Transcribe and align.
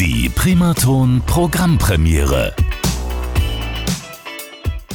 Die 0.00 0.28
Primaton 0.34 1.22
Programmpremiere. 1.26 2.54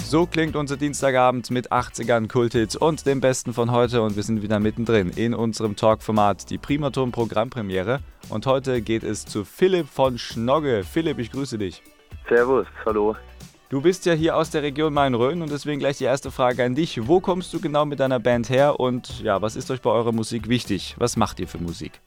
So 0.04 0.26
klingt 0.26 0.56
unser 0.56 0.76
Dienstagabend 0.76 1.52
mit 1.52 1.72
80ern 1.72 2.28
Kulthits 2.28 2.76
und 2.76 3.06
dem 3.06 3.22
Besten 3.22 3.54
von 3.54 3.72
heute 3.72 4.02
und 4.02 4.16
wir 4.16 4.24
sind 4.24 4.42
wieder 4.42 4.60
mittendrin 4.60 5.10
in 5.10 5.34
unserem 5.34 5.76
Talkformat 5.76 6.50
die 6.50 6.58
Primaton 6.58 7.12
Programmpremiere 7.12 8.00
und 8.30 8.46
heute 8.48 8.82
geht 8.82 9.04
es 9.04 9.26
zu 9.26 9.46
Philipp 9.46 9.88
von 9.88 10.18
Schnogge. 10.18 10.84
Philipp, 10.84 11.20
ich 11.20 11.32
grüße 11.32 11.58
dich. 11.58 11.84
Servus, 12.28 12.66
hallo. 12.86 13.16
Du 13.70 13.82
bist 13.82 14.06
ja 14.06 14.14
hier 14.14 14.36
aus 14.36 14.50
der 14.50 14.64
Region 14.64 14.94
Main-Rhön 14.94 15.42
und 15.42 15.52
deswegen 15.52 15.80
gleich 15.80 16.00
die 16.00 16.06
erste 16.06 16.32
Frage 16.32 16.64
an 16.64 16.74
dich. 16.74 17.08
Wo 17.08 17.20
kommst 17.20 17.54
du 17.54 17.60
genau 17.60 17.86
mit 17.86 18.00
deiner 18.00 18.20
Band 18.20 18.50
her 18.50 18.80
und 18.80 19.22
ja, 19.22 19.42
was 19.42 19.56
ist 19.56 19.70
euch 19.72 19.82
bei 19.82 19.92
eurer 19.92 20.12
Musik 20.12 20.50
wichtig? 20.50 20.96
Was 20.98 21.18
macht 21.18 21.40
ihr 21.40 21.48
für 21.48 21.60
Musik? 21.60 22.02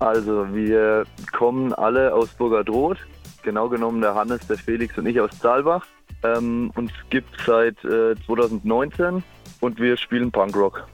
Also, 0.00 0.52
wir 0.52 1.04
kommen 1.32 1.72
alle 1.74 2.12
aus 2.14 2.30
Burgadroth. 2.30 2.98
Genau 3.42 3.68
genommen 3.68 4.00
der 4.00 4.14
Hannes, 4.14 4.46
der 4.46 4.58
Felix 4.58 4.96
und 4.98 5.06
ich 5.06 5.20
aus 5.20 5.30
Saalbach. 5.40 5.86
Ähm, 6.22 6.70
uns 6.74 6.90
gibt 7.08 7.30
seit 7.46 7.82
äh, 7.84 8.14
2019 8.26 9.22
und 9.60 9.78
wir 9.78 9.96
spielen 9.96 10.30
Punkrock. 10.30 10.86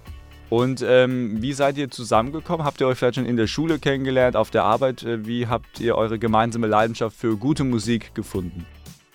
Und 0.49 0.85
ähm, 0.87 1.43
wie 1.43 1.53
seid 1.53 1.77
ihr 1.77 1.91
zusammengekommen? 1.91 2.65
Habt 2.65 2.81
ihr 2.81 2.87
euch 2.87 2.99
vielleicht 2.99 3.17
schon 3.17 3.27
in 3.27 3.37
der 3.37 3.49
Schule 3.49 3.79
kennengelernt, 3.81 4.37
auf 4.37 4.51
der 4.51 4.63
Arbeit? 4.65 5.03
Äh, 5.03 5.27
wie 5.27 5.49
habt 5.49 5.81
ihr 5.81 5.97
eure 5.97 6.19
gemeinsame 6.19 6.69
Leidenschaft 6.69 7.17
für 7.17 7.37
gute 7.37 7.65
Musik 7.65 8.15
gefunden? 8.15 8.65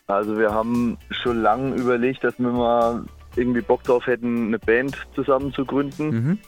Also 0.08 0.38
wir 0.38 0.52
haben 0.52 0.98
schon 1.10 1.42
lange 1.42 1.76
überlegt, 1.76 2.24
dass 2.24 2.38
wir 2.38 2.50
mal 2.50 3.06
irgendwie 3.38 3.62
Bock 3.62 3.84
drauf 3.84 4.08
hätten, 4.08 4.48
eine 4.48 4.60
Band 4.60 4.98
zusammen 5.16 5.54
zu 5.54 5.64
gründen. 5.64 6.10
Mhm. 6.10 6.40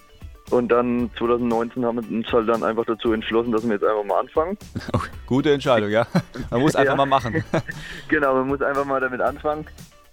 Und 0.49 0.67
dann 0.70 1.09
2019 1.17 1.85
haben 1.85 2.02
wir 2.07 2.17
uns 2.17 2.31
halt 2.31 2.47
dann 2.49 2.63
einfach 2.63 2.85
dazu 2.85 3.13
entschlossen, 3.13 3.51
dass 3.51 3.63
wir 3.63 3.73
jetzt 3.73 3.84
einfach 3.85 4.03
mal 4.03 4.20
anfangen. 4.20 4.57
Okay, 4.93 5.09
gute 5.25 5.51
Entscheidung, 5.53 5.89
ja. 5.89 6.05
Man 6.51 6.61
muss 6.61 6.75
einfach 6.75 6.93
Ja. 6.93 6.97
mal 6.97 7.05
machen. 7.05 7.43
genau, 8.09 8.35
man 8.35 8.48
muss 8.48 8.62
einfach 8.62 8.85
mal 8.85 8.99
damit 9.01 9.21
anfangen. 9.21 9.65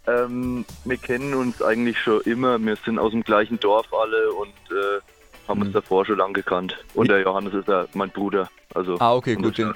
Ähm, 0.06 0.64
wir 0.84 0.96
kennen 0.96 1.34
uns 1.34 1.60
eigentlich 1.60 1.98
schon 1.98 2.20
immer. 2.22 2.58
Wir 2.58 2.76
sind 2.76 2.98
aus 2.98 3.10
dem 3.10 3.22
gleichen 3.22 3.60
Dorf 3.60 3.86
alle 3.92 4.32
und 4.32 4.48
äh, 4.70 5.00
haben 5.48 5.58
Mhm. 5.60 5.66
uns 5.66 5.72
davor 5.74 6.06
schon 6.06 6.16
lange 6.16 6.32
gekannt. 6.34 6.76
Und 6.94 7.10
der 7.10 7.20
Johannes 7.20 7.52
ist 7.52 7.68
ja 7.68 7.84
mein 7.94 8.08
Bruder. 8.10 8.48
Also 8.74 8.96
Ah, 9.00 9.14
okay, 9.14 9.34
gut, 9.34 9.58
den-. 9.58 9.74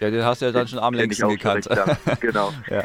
Ja, 0.00 0.10
den 0.10 0.24
hast 0.24 0.40
du 0.40 0.46
ja 0.46 0.52
dann 0.52 0.66
schon 0.66 0.78
am 0.78 0.94
längsten 0.94 1.28
gekannt. 1.28 1.68
Genau. 2.20 2.52
Ja. 2.70 2.82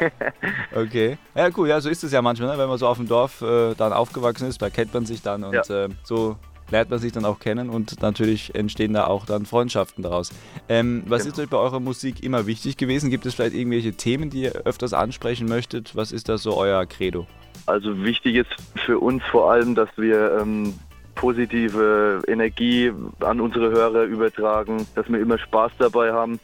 Okay. 0.74 1.16
Ja, 1.34 1.48
cool. 1.56 1.68
Ja, 1.68 1.80
so 1.80 1.88
ist 1.88 2.04
es 2.04 2.12
ja 2.12 2.20
manchmal, 2.20 2.50
ne? 2.52 2.58
wenn 2.58 2.68
man 2.68 2.76
so 2.78 2.86
auf 2.86 2.98
dem 2.98 3.08
Dorf 3.08 3.40
äh, 3.40 3.74
dann 3.74 3.92
aufgewachsen 3.94 4.48
ist, 4.48 4.60
da 4.60 4.68
kennt 4.70 4.92
man 4.92 5.06
sich 5.06 5.22
dann 5.22 5.42
und 5.44 5.54
Ja. 5.54 5.62
äh, 5.84 5.88
so 6.04 6.36
lernt 6.70 6.90
man 6.90 6.98
sich 6.98 7.12
dann 7.12 7.24
auch 7.24 7.38
kennen 7.38 7.70
und 7.70 8.00
natürlich 8.02 8.54
entstehen 8.54 8.92
da 8.92 9.06
auch 9.06 9.26
dann 9.26 9.46
Freundschaften 9.46 10.02
daraus. 10.02 10.30
Ähm, 10.68 11.02
was 11.06 11.22
Genau. 11.22 11.32
ist 11.34 11.40
euch 11.40 11.48
bei 11.48 11.56
eurer 11.56 11.80
Musik 11.80 12.22
immer 12.22 12.46
wichtig 12.46 12.76
gewesen? 12.76 13.10
Gibt 13.10 13.26
es 13.26 13.34
vielleicht 13.34 13.54
irgendwelche 13.54 13.92
Themen, 13.92 14.30
die 14.30 14.42
ihr 14.42 14.52
öfters 14.64 14.92
ansprechen 14.92 15.48
möchtet? 15.48 15.94
Was 15.94 16.12
ist 16.12 16.28
da 16.28 16.38
so 16.38 16.56
euer 16.56 16.84
Credo? 16.86 17.26
Also 17.66 18.02
wichtig 18.04 18.36
ist 18.36 18.50
für 18.84 18.98
uns 18.98 19.22
vor 19.30 19.50
allem, 19.50 19.74
dass 19.74 19.88
wir 19.96 20.38
ähm, 20.40 20.74
positive 21.14 22.22
Energie 22.28 22.92
an 23.20 23.40
unsere 23.40 23.70
Hörer 23.70 24.04
übertragen, 24.04 24.86
dass 24.94 25.08
wir 25.08 25.18
immer 25.20 25.38
Spaß 25.38 25.72
dabei 25.78 26.12
haben. 26.12 26.38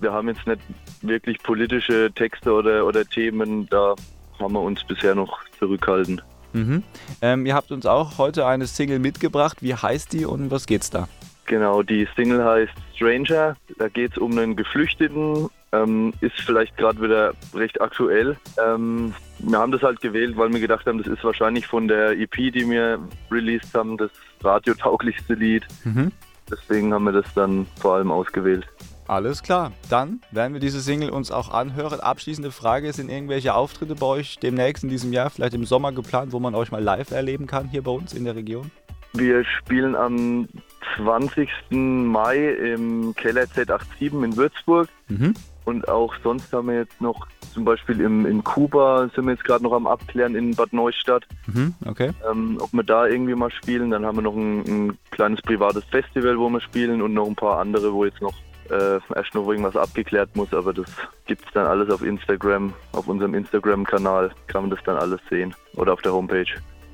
Wir 0.00 0.12
haben 0.12 0.28
jetzt 0.28 0.46
nicht 0.46 0.60
wirklich 1.02 1.38
politische 1.42 2.10
Texte 2.14 2.52
oder, 2.52 2.86
oder 2.86 3.04
Themen, 3.04 3.66
da 3.68 3.94
haben 4.38 4.54
wir 4.54 4.60
uns 4.60 4.82
bisher 4.84 5.14
noch 5.14 5.38
zurückhalten. 5.58 6.20
Mhm. 6.54 6.82
Ähm, 7.20 7.46
ihr 7.46 7.54
habt 7.54 7.70
uns 7.72 7.84
auch 7.84 8.18
heute 8.18 8.46
eine 8.46 8.66
Single 8.66 8.98
mitgebracht. 8.98 9.58
Wie 9.60 9.74
heißt 9.74 10.12
die 10.12 10.24
und 10.24 10.50
was 10.50 10.66
geht's 10.66 10.88
da? 10.88 11.08
Genau, 11.46 11.82
die 11.82 12.08
Single 12.16 12.42
heißt 12.42 12.72
Stranger. 12.94 13.56
Da 13.78 13.88
geht 13.88 14.12
es 14.12 14.18
um 14.18 14.38
einen 14.38 14.56
Geflüchteten. 14.56 15.48
Ähm, 15.72 16.14
ist 16.20 16.40
vielleicht 16.40 16.76
gerade 16.76 17.02
wieder 17.02 17.34
recht 17.52 17.80
aktuell. 17.80 18.36
Ähm, 18.64 19.12
wir 19.40 19.58
haben 19.58 19.72
das 19.72 19.82
halt 19.82 20.00
gewählt, 20.00 20.36
weil 20.36 20.52
wir 20.52 20.60
gedacht 20.60 20.86
haben, 20.86 20.98
das 20.98 21.08
ist 21.08 21.24
wahrscheinlich 21.24 21.66
von 21.66 21.88
der 21.88 22.12
EP, 22.12 22.36
die 22.36 22.70
wir 22.70 23.00
released 23.30 23.74
haben, 23.74 23.96
das 23.96 24.10
radiotauglichste 24.42 25.34
Lied. 25.34 25.66
Mhm. 25.82 26.12
Deswegen 26.48 26.94
haben 26.94 27.04
wir 27.04 27.12
das 27.12 27.26
dann 27.34 27.66
vor 27.80 27.96
allem 27.96 28.12
ausgewählt. 28.12 28.66
Alles 29.06 29.42
klar. 29.42 29.72
Dann 29.90 30.20
werden 30.30 30.54
wir 30.54 30.60
diese 30.60 30.80
Single 30.80 31.10
uns 31.10 31.30
auch 31.30 31.50
anhören. 31.50 32.00
Abschließende 32.00 32.50
Frage: 32.50 32.92
Sind 32.92 33.10
irgendwelche 33.10 33.54
Auftritte 33.54 33.94
bei 33.94 34.06
euch 34.06 34.38
demnächst 34.38 34.82
in 34.82 34.90
diesem 34.90 35.12
Jahr, 35.12 35.30
vielleicht 35.30 35.54
im 35.54 35.64
Sommer 35.64 35.92
geplant, 35.92 36.32
wo 36.32 36.40
man 36.40 36.54
euch 36.54 36.70
mal 36.70 36.82
live 36.82 37.10
erleben 37.10 37.46
kann 37.46 37.68
hier 37.68 37.82
bei 37.82 37.90
uns 37.90 38.12
in 38.14 38.24
der 38.24 38.36
Region? 38.36 38.70
Wir 39.12 39.44
spielen 39.44 39.94
am 39.94 40.48
20. 40.96 41.48
Mai 41.70 42.48
im 42.48 43.14
Keller 43.14 43.44
Z87 43.44 44.24
in 44.24 44.36
Würzburg. 44.36 44.88
Mhm. 45.08 45.34
Und 45.64 45.88
auch 45.88 46.14
sonst 46.22 46.52
haben 46.52 46.68
wir 46.68 46.78
jetzt 46.78 47.00
noch 47.00 47.26
zum 47.52 47.64
Beispiel 47.64 48.00
im, 48.00 48.26
in 48.26 48.42
Kuba 48.42 49.08
sind 49.14 49.24
wir 49.26 49.32
jetzt 49.32 49.44
gerade 49.44 49.62
noch 49.62 49.72
am 49.72 49.86
Abklären 49.86 50.34
in 50.34 50.54
Bad 50.54 50.72
Neustadt. 50.72 51.24
Mhm. 51.46 51.74
Okay. 51.86 52.10
ähm, 52.28 52.58
ob 52.60 52.72
wir 52.72 52.82
da 52.82 53.06
irgendwie 53.06 53.34
mal 53.34 53.50
spielen. 53.50 53.90
Dann 53.90 54.04
haben 54.04 54.18
wir 54.18 54.22
noch 54.22 54.34
ein, 54.34 54.64
ein 54.66 54.98
kleines 55.10 55.40
privates 55.42 55.84
Festival, 55.84 56.38
wo 56.38 56.48
wir 56.50 56.60
spielen 56.60 57.00
und 57.00 57.14
noch 57.14 57.26
ein 57.26 57.36
paar 57.36 57.60
andere, 57.60 57.92
wo 57.92 58.04
jetzt 58.04 58.20
noch 58.20 58.34
äh, 58.70 59.00
erst 59.14 59.34
noch 59.34 59.48
irgendwas 59.48 59.76
abgeklärt 59.76 60.34
muss. 60.34 60.52
Aber 60.52 60.72
das 60.72 60.90
gibt's 61.26 61.46
dann 61.52 61.66
alles 61.66 61.90
auf 61.90 62.02
Instagram, 62.02 62.72
auf 62.92 63.08
unserem 63.08 63.34
Instagram-Kanal 63.34 64.30
kann 64.46 64.62
man 64.62 64.70
das 64.70 64.80
dann 64.84 64.96
alles 64.96 65.20
sehen 65.30 65.54
oder 65.76 65.92
auf 65.92 66.02
der 66.02 66.12
Homepage. 66.12 66.46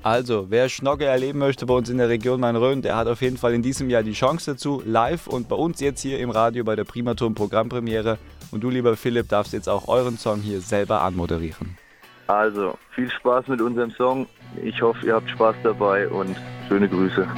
Also, 0.03 0.47
wer 0.49 0.71
Schnogge 0.71 1.05
erleben 1.05 1.39
möchte 1.39 1.67
bei 1.67 1.75
uns 1.75 1.91
in 1.91 1.99
der 1.99 2.09
Region 2.09 2.41
Main-Rhön, 2.41 2.81
der 2.81 2.97
hat 2.97 3.07
auf 3.07 3.21
jeden 3.21 3.37
Fall 3.37 3.53
in 3.53 3.61
diesem 3.61 3.91
Jahr 3.91 4.03
die 4.03 4.13
Chance 4.13 4.53
dazu, 4.53 4.83
live 4.87 5.27
und 5.27 5.49
bei 5.49 5.57
uns 5.57 5.79
jetzt 5.81 6.01
hier 6.01 6.19
im 6.21 6.31
Radio 6.31 6.65
bei 6.65 6.75
der 6.75 6.85
Primaton 6.85 7.35
Programmpremiere. 7.35 8.19
Und 8.51 8.65
du, 8.65 8.71
lieber 8.71 8.97
Philipp, 8.97 9.29
darfst 9.29 9.53
jetzt 9.53 9.69
auch 9.69 9.89
euren 9.89 10.17
Song 10.17 10.41
hier 10.41 10.61
selber 10.61 11.03
anmoderieren. 11.03 11.77
Also 12.29 12.79
viel 12.95 13.11
Spaß 13.11 13.49
mit 13.49 13.61
unserem 13.61 13.91
Song. 13.91 14.27
Ich 14.63 14.81
hoffe, 14.81 15.05
ihr 15.05 15.15
habt 15.15 15.29
Spaß 15.29 15.57
dabei 15.63 16.09
und 16.09 16.35
schöne 16.69 16.89
Grüße. 16.89 17.29